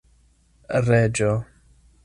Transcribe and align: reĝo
reĝo 0.87 1.31